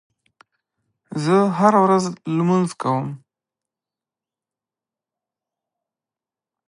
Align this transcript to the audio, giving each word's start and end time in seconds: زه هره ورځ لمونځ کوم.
زه 1.23 1.35
هره 1.57 1.79
ورځ 1.85 2.03
لمونځ 2.35 2.69
کوم. 2.81 3.07